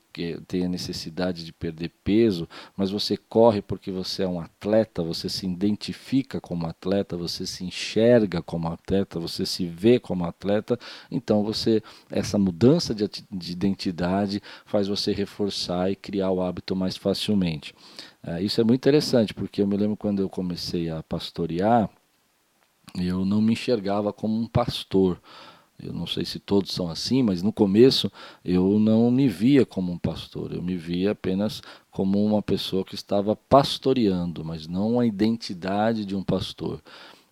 tem 0.47 0.65
a 0.65 0.69
necessidade 0.69 1.43
de 1.43 1.51
perder 1.51 1.91
peso, 2.03 2.47
mas 2.77 2.91
você 2.91 3.17
corre 3.17 3.61
porque 3.61 3.91
você 3.91 4.23
é 4.23 4.27
um 4.27 4.39
atleta, 4.39 5.01
você 5.01 5.27
se 5.27 5.45
identifica 5.45 6.39
como 6.39 6.67
atleta, 6.67 7.17
você 7.17 7.45
se 7.45 7.63
enxerga 7.63 8.41
como 8.41 8.67
atleta, 8.67 9.19
você 9.19 9.45
se 9.45 9.65
vê 9.65 9.99
como 9.99 10.25
atleta, 10.25 10.77
então 11.09 11.43
você 11.43 11.81
essa 12.11 12.37
mudança 12.37 12.93
de, 12.93 13.09
de 13.31 13.51
identidade 13.51 14.41
faz 14.65 14.87
você 14.87 15.11
reforçar 15.11 15.91
e 15.91 15.95
criar 15.95 16.31
o 16.31 16.41
hábito 16.41 16.75
mais 16.75 16.95
facilmente. 16.95 17.73
É, 18.25 18.41
isso 18.41 18.61
é 18.61 18.63
muito 18.63 18.79
interessante, 18.79 19.33
porque 19.33 19.61
eu 19.61 19.67
me 19.67 19.75
lembro 19.75 19.97
quando 19.97 20.21
eu 20.21 20.29
comecei 20.29 20.89
a 20.89 21.03
pastorear, 21.03 21.89
eu 22.95 23.25
não 23.25 23.41
me 23.41 23.53
enxergava 23.53 24.13
como 24.13 24.39
um 24.39 24.47
pastor. 24.47 25.19
Eu 25.81 25.91
não 25.91 26.05
sei 26.07 26.23
se 26.23 26.39
todos 26.39 26.71
são 26.71 26.89
assim, 26.89 27.23
mas 27.23 27.41
no 27.41 27.51
começo 27.51 28.11
eu 28.43 28.79
não 28.79 29.09
me 29.09 29.27
via 29.27 29.65
como 29.65 29.91
um 29.91 29.97
pastor, 29.97 30.53
eu 30.53 30.61
me 30.61 30.77
via 30.77 31.11
apenas 31.11 31.61
como 31.91 32.23
uma 32.23 32.41
pessoa 32.41 32.85
que 32.85 32.95
estava 32.95 33.35
pastoreando, 33.35 34.45
mas 34.45 34.67
não 34.67 34.99
a 34.99 35.05
identidade 35.05 36.05
de 36.05 36.15
um 36.15 36.23
pastor. 36.23 36.81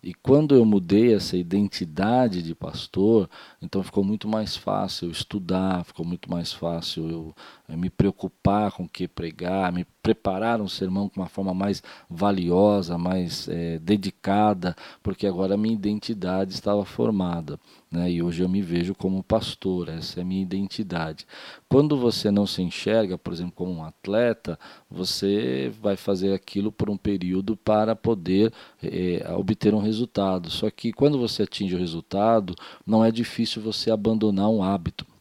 E 0.02 0.12
quando 0.12 0.56
eu 0.56 0.64
mudei 0.64 1.14
essa 1.14 1.36
identidade 1.36 2.42
de 2.42 2.56
pastor, 2.56 3.30
então 3.60 3.84
ficou 3.84 4.02
muito 4.02 4.26
mais 4.26 4.56
fácil 4.56 5.06
eu 5.06 5.12
estudar, 5.12 5.84
ficou 5.84 6.04
muito 6.04 6.28
mais 6.28 6.52
fácil 6.52 7.08
eu, 7.08 7.34
eu 7.68 7.78
me 7.78 7.88
preocupar 7.88 8.72
com 8.72 8.82
o 8.82 8.88
que 8.88 9.06
pregar, 9.06 9.72
me 9.72 9.86
preparar 10.02 10.60
um 10.60 10.68
sermão 10.68 11.08
com 11.08 11.20
uma 11.20 11.28
forma 11.28 11.54
mais 11.54 11.82
valiosa, 12.10 12.98
mais 12.98 13.48
é, 13.48 13.78
dedicada, 13.78 14.74
porque 15.02 15.26
agora 15.26 15.54
a 15.54 15.56
minha 15.56 15.74
identidade 15.74 16.52
estava 16.52 16.84
formada. 16.84 17.58
Né? 17.90 18.10
E 18.10 18.22
hoje 18.22 18.42
eu 18.42 18.48
me 18.48 18.60
vejo 18.60 18.94
como 18.94 19.22
pastor, 19.22 19.88
essa 19.88 20.18
é 20.18 20.22
a 20.22 20.26
minha 20.26 20.42
identidade. 20.42 21.24
Quando 21.68 21.96
você 21.96 22.30
não 22.30 22.46
se 22.46 22.62
enxerga, 22.62 23.16
por 23.16 23.32
exemplo, 23.32 23.52
como 23.54 23.72
um 23.72 23.84
atleta, 23.84 24.58
você 24.90 25.72
vai 25.80 25.96
fazer 25.96 26.34
aquilo 26.34 26.72
por 26.72 26.90
um 26.90 26.96
período 26.96 27.56
para 27.56 27.94
poder 27.94 28.52
é, 28.82 29.24
obter 29.36 29.72
um 29.72 29.80
resultado. 29.80 30.50
Só 30.50 30.68
que 30.68 30.92
quando 30.92 31.18
você 31.18 31.44
atinge 31.44 31.76
o 31.76 31.78
resultado, 31.78 32.56
não 32.84 33.04
é 33.04 33.10
difícil 33.12 33.62
você 33.62 33.90
abandonar 33.90 34.48
um 34.48 34.62
hábito. 34.64 35.11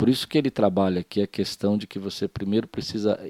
Por 0.00 0.08
isso 0.08 0.26
que 0.26 0.38
ele 0.38 0.50
trabalha 0.50 1.02
aqui 1.02 1.20
a 1.20 1.26
questão 1.26 1.76
de 1.76 1.86
que 1.86 1.98
você 1.98 2.26
primeiro 2.26 2.66
precisa 2.66 3.20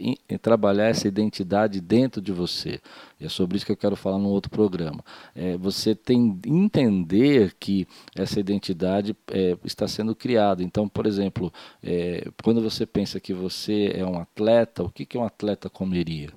trabalhar 0.40 0.84
essa 0.84 1.08
identidade 1.08 1.80
dentro 1.80 2.22
de 2.22 2.30
você. 2.30 2.78
E 3.18 3.26
é 3.26 3.28
sobre 3.28 3.56
isso 3.56 3.66
que 3.66 3.72
eu 3.72 3.76
quero 3.76 3.96
falar 3.96 4.18
num 4.18 4.28
outro 4.28 4.52
programa. 4.52 5.04
É, 5.34 5.56
você 5.56 5.96
tem 5.96 6.38
entender 6.46 7.56
que 7.58 7.88
essa 8.14 8.38
identidade 8.38 9.16
é, 9.32 9.56
está 9.64 9.88
sendo 9.88 10.14
criada. 10.14 10.62
Então, 10.62 10.88
por 10.88 11.08
exemplo, 11.08 11.52
é, 11.82 12.30
quando 12.40 12.62
você 12.62 12.86
pensa 12.86 13.18
que 13.18 13.34
você 13.34 13.90
é 13.92 14.06
um 14.06 14.20
atleta, 14.20 14.84
o 14.84 14.90
que, 14.90 15.04
que 15.04 15.18
um 15.18 15.24
atleta 15.24 15.68
comeria? 15.68 16.30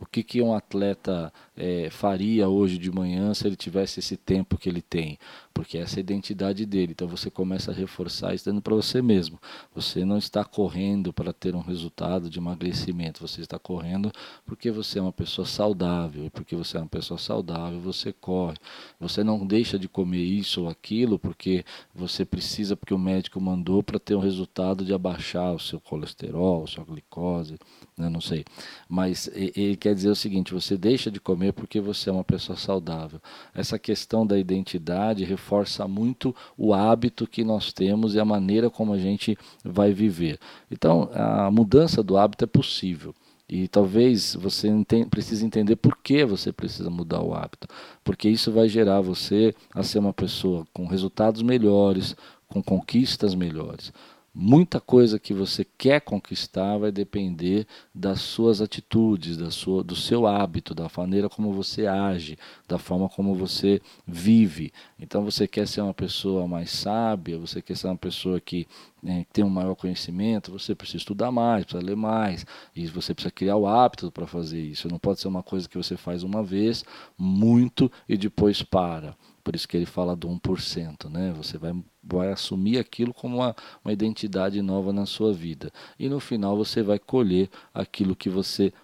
o 0.00 0.06
que, 0.06 0.22
que 0.22 0.40
um 0.40 0.54
atleta 0.54 1.32
é, 1.58 1.90
faria 1.90 2.48
hoje 2.48 2.78
de 2.78 2.90
manhã 2.90 3.34
se 3.34 3.46
ele 3.46 3.56
tivesse 3.56 3.98
esse 3.98 4.16
tempo 4.16 4.56
que 4.56 4.68
ele 4.68 4.80
tem, 4.80 5.18
porque 5.52 5.76
essa 5.76 5.96
é 5.96 5.98
a 5.98 6.00
identidade 6.00 6.64
dele. 6.64 6.92
Então 6.92 7.08
você 7.08 7.30
começa 7.30 7.72
a 7.72 7.74
reforçar 7.74 8.32
isso 8.32 8.44
dando 8.44 8.62
para 8.62 8.76
você 8.76 9.02
mesmo. 9.02 9.40
Você 9.74 10.04
não 10.04 10.16
está 10.16 10.44
correndo 10.44 11.12
para 11.12 11.32
ter 11.32 11.56
um 11.56 11.60
resultado 11.60 12.30
de 12.30 12.38
emagrecimento, 12.38 13.20
você 13.20 13.40
está 13.40 13.58
correndo 13.58 14.12
porque 14.46 14.70
você 14.70 15.00
é 15.00 15.02
uma 15.02 15.12
pessoa 15.12 15.44
saudável, 15.44 16.24
e 16.24 16.30
porque 16.30 16.54
você 16.54 16.76
é 16.76 16.80
uma 16.80 16.86
pessoa 16.86 17.18
saudável, 17.18 17.80
você 17.80 18.12
corre. 18.12 18.56
Você 19.00 19.24
não 19.24 19.44
deixa 19.44 19.78
de 19.78 19.88
comer 19.88 20.22
isso 20.22 20.62
ou 20.62 20.68
aquilo 20.68 21.18
porque 21.18 21.64
você 21.92 22.24
precisa, 22.24 22.76
porque 22.76 22.94
o 22.94 22.98
médico 22.98 23.40
mandou 23.40 23.82
para 23.82 23.98
ter 23.98 24.14
um 24.14 24.20
resultado 24.20 24.84
de 24.84 24.94
abaixar 24.94 25.52
o 25.54 25.58
seu 25.58 25.80
colesterol, 25.80 26.66
sua 26.68 26.84
glicose, 26.84 27.58
né? 27.96 28.08
não 28.08 28.20
sei. 28.20 28.44
Mas 28.88 29.28
ele 29.34 29.76
quer 29.76 29.94
dizer 29.94 30.10
o 30.10 30.14
seguinte: 30.14 30.54
você 30.54 30.76
deixa 30.76 31.10
de 31.10 31.18
comer 31.18 31.47
porque 31.52 31.80
você 31.80 32.10
é 32.10 32.12
uma 32.12 32.24
pessoa 32.24 32.56
saudável. 32.56 33.20
Essa 33.54 33.78
questão 33.78 34.26
da 34.26 34.38
identidade 34.38 35.24
reforça 35.24 35.86
muito 35.86 36.34
o 36.56 36.72
hábito 36.72 37.26
que 37.26 37.44
nós 37.44 37.72
temos 37.72 38.14
e 38.14 38.20
a 38.20 38.24
maneira 38.24 38.70
como 38.70 38.92
a 38.92 38.98
gente 38.98 39.36
vai 39.64 39.92
viver. 39.92 40.38
Então, 40.70 41.10
a 41.12 41.50
mudança 41.50 42.02
do 42.02 42.16
hábito 42.16 42.44
é 42.44 42.46
possível. 42.46 43.14
E 43.48 43.66
talvez 43.66 44.34
você 44.34 44.68
precise 45.08 45.44
entender 45.44 45.76
por 45.76 45.96
que 45.96 46.24
você 46.24 46.52
precisa 46.52 46.90
mudar 46.90 47.22
o 47.22 47.32
hábito. 47.32 47.66
Porque 48.04 48.28
isso 48.28 48.52
vai 48.52 48.68
gerar 48.68 49.00
você 49.00 49.54
a 49.74 49.82
ser 49.82 49.98
uma 49.98 50.12
pessoa 50.12 50.66
com 50.72 50.86
resultados 50.86 51.40
melhores, 51.40 52.14
com 52.46 52.62
conquistas 52.62 53.34
melhores 53.34 53.92
muita 54.34 54.80
coisa 54.80 55.18
que 55.18 55.34
você 55.34 55.64
quer 55.76 56.00
conquistar 56.00 56.78
vai 56.78 56.92
depender 56.92 57.66
das 57.94 58.20
suas 58.20 58.60
atitudes, 58.60 59.36
da 59.36 59.50
sua, 59.50 59.82
do 59.82 59.96
seu 59.96 60.26
hábito, 60.26 60.74
da 60.74 60.88
maneira 60.96 61.28
como 61.28 61.52
você 61.52 61.86
age, 61.86 62.38
da 62.68 62.78
forma 62.78 63.08
como 63.08 63.34
você 63.34 63.80
vive. 64.06 64.72
Então 64.98 65.24
você 65.24 65.48
quer 65.48 65.66
ser 65.66 65.80
uma 65.80 65.94
pessoa 65.94 66.46
mais 66.46 66.70
sábia, 66.70 67.38
você 67.38 67.60
quer 67.60 67.76
ser 67.76 67.88
uma 67.88 67.96
pessoa 67.96 68.40
que 68.40 68.66
né, 69.02 69.26
tem 69.32 69.44
um 69.44 69.50
maior 69.50 69.74
conhecimento, 69.74 70.52
você 70.52 70.74
precisa 70.74 70.98
estudar 70.98 71.30
mais, 71.30 71.64
precisa 71.64 71.84
ler 71.84 71.96
mais, 71.96 72.44
e 72.74 72.86
você 72.86 73.14
precisa 73.14 73.32
criar 73.32 73.56
o 73.56 73.66
hábito 73.66 74.10
para 74.10 74.26
fazer 74.26 74.60
isso. 74.60 74.88
Não 74.88 74.98
pode 74.98 75.20
ser 75.20 75.28
uma 75.28 75.42
coisa 75.42 75.68
que 75.68 75.76
você 75.76 75.96
faz 75.96 76.22
uma 76.22 76.42
vez, 76.42 76.84
muito, 77.16 77.90
e 78.08 78.16
depois 78.16 78.62
para. 78.62 79.16
Por 79.48 79.56
isso 79.56 79.66
que 79.66 79.78
ele 79.78 79.86
fala 79.86 80.14
do 80.14 80.28
1%, 80.28 81.08
né? 81.08 81.32
Você 81.32 81.56
vai 81.56 81.74
vai 82.02 82.30
assumir 82.30 82.76
aquilo 82.76 83.14
como 83.14 83.38
uma, 83.38 83.56
uma 83.82 83.90
identidade 83.90 84.60
nova 84.60 84.92
na 84.92 85.06
sua 85.06 85.32
vida. 85.32 85.72
E 85.98 86.06
no 86.06 86.20
final 86.20 86.54
você 86.54 86.82
vai 86.82 86.98
colher 86.98 87.48
aquilo 87.72 88.14
que 88.14 88.28
você 88.28 88.74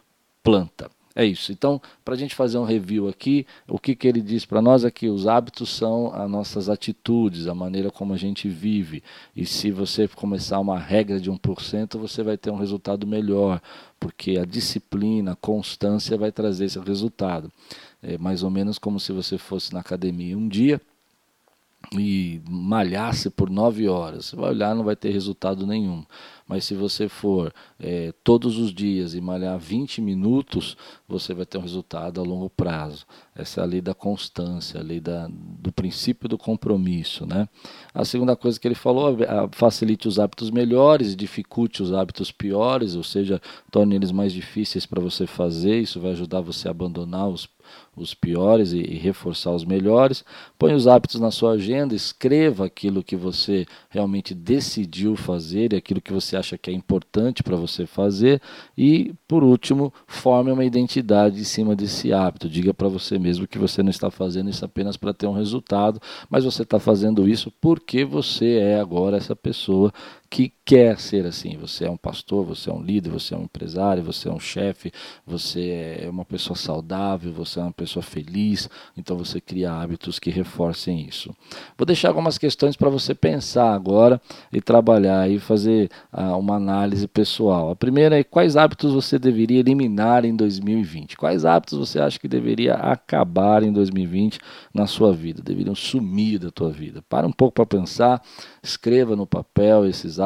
planta. 0.42 0.90
É 1.16 1.24
isso. 1.24 1.52
Então, 1.52 1.80
para 2.04 2.14
a 2.14 2.16
gente 2.16 2.34
fazer 2.34 2.58
um 2.58 2.64
review 2.64 3.08
aqui, 3.08 3.46
o 3.68 3.78
que, 3.78 3.94
que 3.94 4.08
ele 4.08 4.20
diz 4.20 4.44
para 4.44 4.60
nós 4.60 4.84
é 4.84 4.90
que 4.90 5.08
os 5.08 5.28
hábitos 5.28 5.70
são 5.70 6.12
as 6.12 6.28
nossas 6.28 6.68
atitudes, 6.68 7.46
a 7.46 7.54
maneira 7.54 7.88
como 7.88 8.12
a 8.12 8.16
gente 8.16 8.48
vive. 8.48 9.00
E 9.34 9.46
se 9.46 9.70
você 9.70 10.08
começar 10.08 10.58
uma 10.58 10.78
regra 10.78 11.20
de 11.20 11.30
1%, 11.30 11.96
você 11.98 12.24
vai 12.24 12.36
ter 12.36 12.50
um 12.50 12.56
resultado 12.56 13.06
melhor, 13.06 13.62
porque 14.00 14.38
a 14.38 14.44
disciplina, 14.44 15.32
a 15.32 15.36
constância 15.36 16.18
vai 16.18 16.32
trazer 16.32 16.64
esse 16.64 16.80
resultado. 16.80 17.50
É 18.02 18.18
mais 18.18 18.42
ou 18.42 18.50
menos 18.50 18.76
como 18.76 18.98
se 18.98 19.12
você 19.12 19.38
fosse 19.38 19.72
na 19.72 19.80
academia 19.80 20.36
um 20.36 20.48
dia 20.48 20.80
e 21.92 22.40
malhasse 22.48 23.30
por 23.30 23.50
nove 23.50 23.88
horas. 23.88 24.26
Você 24.26 24.36
vai 24.36 24.50
olhar, 24.50 24.74
não 24.74 24.84
vai 24.84 24.96
ter 24.96 25.10
resultado 25.10 25.66
nenhum. 25.66 26.04
Mas 26.46 26.64
se 26.64 26.74
você 26.74 27.08
for 27.08 27.52
é, 27.80 28.12
todos 28.22 28.58
os 28.58 28.72
dias 28.72 29.14
e 29.14 29.20
malhar 29.20 29.58
20 29.58 30.02
minutos, 30.02 30.76
você 31.08 31.32
vai 31.32 31.46
ter 31.46 31.56
um 31.56 31.62
resultado 31.62 32.20
a 32.20 32.24
longo 32.24 32.50
prazo. 32.50 33.06
Essa 33.34 33.60
é 33.60 33.64
a 33.64 33.66
lei 33.66 33.80
da 33.80 33.94
constância, 33.94 34.78
a 34.78 34.82
lei 34.82 35.00
da, 35.00 35.26
do 35.30 35.72
princípio 35.72 36.28
do 36.28 36.36
compromisso. 36.36 37.26
Né? 37.26 37.48
A 37.94 38.04
segunda 38.04 38.36
coisa 38.36 38.60
que 38.60 38.68
ele 38.68 38.74
falou, 38.74 39.16
facilite 39.52 40.06
os 40.06 40.18
hábitos 40.18 40.50
melhores, 40.50 41.16
dificulte 41.16 41.82
os 41.82 41.92
hábitos 41.92 42.30
piores, 42.30 42.94
ou 42.94 43.02
seja, 43.02 43.40
torne 43.70 43.96
eles 43.96 44.12
mais 44.12 44.32
difíceis 44.32 44.84
para 44.84 45.00
você 45.00 45.26
fazer. 45.26 45.80
Isso 45.80 45.98
vai 45.98 46.10
ajudar 46.10 46.42
você 46.42 46.68
a 46.68 46.72
abandonar 46.72 47.28
os 47.28 47.48
os 47.96 48.14
piores 48.14 48.72
e, 48.72 48.78
e, 48.78 48.98
reforçar 48.98 49.52
os 49.52 49.64
melhores. 49.64 50.24
Põe 50.58 50.74
os 50.74 50.86
hábitos 50.86 51.20
na 51.20 51.30
sua 51.30 51.52
agenda, 51.52 51.94
escreva 51.94 52.66
aquilo 52.66 53.04
que 53.04 53.16
você 53.16 53.66
realmente 53.88 54.34
decidiu 54.34 55.16
fazer 55.16 55.72
e 55.72 55.76
aquilo 55.76 56.00
que 56.00 56.12
você 56.12 56.33
acha 56.36 56.58
que 56.58 56.70
é 56.70 56.72
importante 56.72 57.42
para 57.42 57.56
você 57.56 57.86
fazer. 57.86 58.40
E, 58.76 59.14
por 59.26 59.42
último, 59.42 59.92
forme 60.06 60.50
uma 60.50 60.64
identidade 60.64 61.40
em 61.40 61.44
cima 61.44 61.74
desse 61.74 62.12
hábito. 62.12 62.48
Diga 62.48 62.72
para 62.72 62.88
você 62.88 63.18
mesmo 63.18 63.46
que 63.46 63.58
você 63.58 63.82
não 63.82 63.90
está 63.90 64.10
fazendo 64.10 64.50
isso 64.50 64.64
apenas 64.64 64.96
para 64.96 65.14
ter 65.14 65.26
um 65.26 65.32
resultado, 65.32 66.00
mas 66.28 66.44
você 66.44 66.62
está 66.62 66.78
fazendo 66.78 67.28
isso 67.28 67.52
porque 67.60 68.04
você 68.04 68.58
é 68.58 68.80
agora 68.80 69.16
essa 69.16 69.36
pessoa 69.36 69.92
que 70.30 70.52
quer 70.64 70.98
ser 70.98 71.26
assim. 71.26 71.56
Você 71.58 71.84
é 71.84 71.90
um 71.90 71.96
pastor, 71.96 72.44
você 72.44 72.70
é 72.70 72.72
um 72.72 72.82
líder, 72.82 73.10
você 73.10 73.34
é 73.34 73.36
um 73.36 73.44
empresário, 73.44 74.02
você 74.02 74.28
é 74.28 74.32
um 74.32 74.40
chefe, 74.40 74.92
você 75.26 76.00
é 76.02 76.08
uma 76.08 76.24
pessoa 76.24 76.56
saudável, 76.56 77.32
você 77.32 77.60
é 77.60 77.62
uma 77.62 77.72
pessoa 77.72 78.02
feliz. 78.02 78.68
Então 78.96 79.16
você 79.16 79.40
cria 79.40 79.72
hábitos 79.72 80.18
que 80.18 80.30
reforcem 80.30 81.06
isso. 81.06 81.34
Vou 81.76 81.86
deixar 81.86 82.08
algumas 82.08 82.38
questões 82.38 82.76
para 82.76 82.88
você 82.88 83.14
pensar 83.14 83.74
agora 83.74 84.20
e 84.52 84.60
trabalhar 84.60 85.30
e 85.30 85.38
fazer 85.38 85.90
uh, 86.12 86.36
uma 86.38 86.56
análise 86.56 87.06
pessoal. 87.06 87.70
A 87.70 87.76
primeira 87.76 88.18
é 88.18 88.24
quais 88.24 88.56
hábitos 88.56 88.92
você 88.92 89.18
deveria 89.18 89.60
eliminar 89.60 90.24
em 90.24 90.34
2020? 90.34 91.16
Quais 91.16 91.44
hábitos 91.44 91.78
você 91.78 92.00
acha 92.00 92.18
que 92.18 92.28
deveria 92.28 92.74
acabar 92.74 93.62
em 93.62 93.72
2020 93.72 94.38
na 94.72 94.86
sua 94.86 95.12
vida? 95.12 95.42
Deveriam 95.42 95.74
sumir 95.74 96.38
da 96.38 96.50
tua 96.50 96.70
vida. 96.70 97.02
Para 97.08 97.26
um 97.26 97.32
pouco 97.32 97.54
para 97.54 97.66
pensar, 97.66 98.22
escreva 98.62 99.14
no 99.14 99.26
papel 99.26 99.86
esses 99.86 100.18
hábitos, 100.18 100.23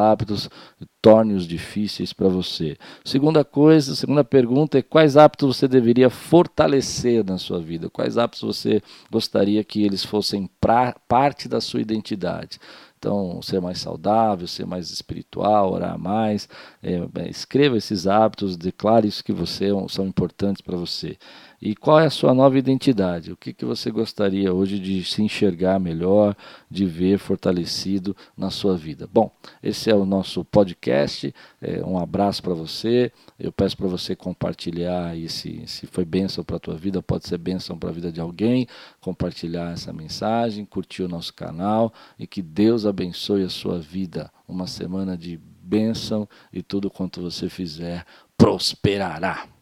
torne-os 1.01 1.47
difíceis 1.47 2.13
para 2.13 2.29
você. 2.29 2.77
Segunda 3.05 3.45
coisa, 3.45 3.95
segunda 3.95 4.25
pergunta 4.25 4.79
é 4.79 4.83
quais 4.83 5.17
hábitos 5.17 5.57
você 5.57 5.69
deveria 5.69 6.11
fortalecer 6.11 7.25
na 7.25 7.39
sua 7.39 7.61
vida? 7.61 7.89
Quais 7.89 8.19
hábitos 8.19 8.43
você 8.43 8.83
gostaria 9.11 9.63
que 9.63 9.83
eles 9.83 10.05
fossem 10.05 10.49
pra, 10.61 10.95
parte 11.09 11.49
da 11.49 11.61
sua 11.61 11.81
identidade? 11.81 12.59
Então, 12.99 13.41
ser 13.43 13.61
mais 13.61 13.79
saudável, 13.79 14.49
ser 14.49 14.67
mais 14.67 14.91
espiritual, 14.91 15.73
orar 15.73 15.97
mais. 15.97 16.49
É, 16.83 17.01
escreva 17.29 17.77
esses 17.77 18.09
hábitos, 18.09 18.57
declare 18.57 19.07
isso 19.07 19.23
que 19.23 19.33
você 19.33 19.69
são 19.89 20.05
importantes 20.07 20.61
para 20.61 20.77
você. 20.77 21.17
E 21.61 21.75
qual 21.75 21.99
é 21.99 22.07
a 22.07 22.11
sua 22.11 22.33
nova 22.33 22.57
identidade? 22.57 23.33
O 23.33 23.37
que, 23.37 23.53
que 23.53 23.65
você 23.65 23.91
gostaria 23.91 24.55
hoje 24.55 24.79
de 24.79 25.03
se 25.03 25.23
enxergar 25.23 25.81
melhor, 25.81 26.37
de 26.71 26.87
ver 26.87 27.19
fortalecido 27.19 28.17
na 28.37 28.49
sua 28.49 28.77
vida? 28.77 29.09
Bom, 29.13 29.31
esse 29.61 29.91
é 29.91 29.95
o 29.95 30.05
nosso 30.05 30.45
podcast. 30.45 31.35
É, 31.61 31.85
um 31.85 31.99
abraço 31.99 32.43
para 32.43 32.55
você. 32.55 33.11
Eu 33.39 33.51
peço 33.51 33.77
para 33.77 33.89
você 33.89 34.15
compartilhar 34.15 35.17
e 35.17 35.29
se, 35.29 35.67
se 35.67 35.87
foi 35.87 36.05
bênção 36.05 36.45
para 36.45 36.57
a 36.57 36.61
tua 36.61 36.77
vida, 36.77 37.03
pode 37.03 37.27
ser 37.27 37.39
bênção 37.39 37.77
para 37.77 37.91
a 37.91 37.93
vida 37.93 38.13
de 38.13 38.21
alguém. 38.21 38.69
Compartilhar 39.01 39.73
essa 39.73 39.93
mensagem, 39.93 40.65
curtir 40.65 41.03
o 41.03 41.09
nosso 41.09 41.35
canal 41.35 41.93
e 42.17 42.27
que 42.27 42.41
Deus 42.41 42.87
abençoe 42.87 43.43
a 43.43 43.49
sua 43.49 43.81
vida. 43.81 44.31
Uma 44.47 44.69
semana 44.69 45.17
de 45.17 45.41
bênção 45.61 46.29
e 46.53 46.63
tudo 46.63 46.89
quanto 46.89 47.21
você 47.21 47.49
fizer 47.49 48.07
prosperará. 48.37 49.58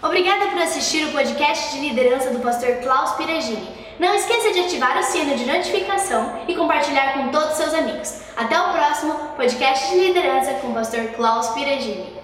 Obrigada 0.00 0.46
por 0.46 0.62
assistir 0.62 1.04
o 1.06 1.12
podcast 1.12 1.74
de 1.74 1.88
liderança 1.88 2.30
do 2.30 2.38
pastor 2.38 2.76
Klaus 2.76 3.16
Piragini. 3.16 3.68
Não 3.98 4.14
esqueça 4.14 4.52
de 4.52 4.60
ativar 4.60 4.96
o 4.96 5.02
sino 5.02 5.34
de 5.34 5.44
notificação 5.44 6.40
e 6.46 6.54
compartilhar 6.54 7.14
com 7.14 7.30
todos 7.30 7.50
os 7.50 7.56
seus 7.56 7.74
amigos. 7.74 8.20
Até 8.36 8.60
o 8.60 8.72
próximo 8.72 9.14
podcast 9.36 9.90
de 9.90 9.98
liderança 9.98 10.54
com 10.54 10.68
o 10.68 10.74
pastor 10.74 11.08
Klaus 11.16 11.48
Piragini. 11.48 12.16